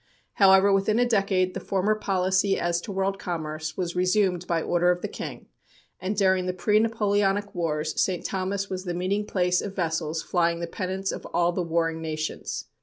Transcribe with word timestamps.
However, 0.41 0.73
within 0.73 0.97
a 0.97 1.05
decade 1.05 1.53
the 1.53 1.59
former 1.59 1.93
policy 1.93 2.57
as 2.59 2.81
to 2.81 2.91
world 2.91 3.19
commerce 3.19 3.77
was 3.77 3.95
resumed 3.95 4.47
by 4.47 4.59
order 4.63 4.89
of 4.89 5.03
the 5.03 5.07
king, 5.07 5.45
and 5.99 6.17
during 6.17 6.47
the 6.47 6.53
pre 6.53 6.79
Napoleonic 6.79 7.53
wars 7.53 8.01
St. 8.01 8.25
Thomas 8.25 8.67
was 8.67 8.85
the 8.85 8.95
meeting 8.95 9.27
place 9.27 9.61
of 9.61 9.75
vessels 9.75 10.23
flying 10.23 10.59
the 10.59 10.65
pennants 10.65 11.11
of 11.11 11.27
all 11.27 11.51
the 11.51 11.61
warring 11.61 12.01
nations. 12.01 12.65